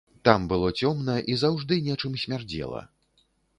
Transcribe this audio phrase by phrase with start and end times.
[0.27, 2.81] Там было цёмна і заўжды нечым смярдзела.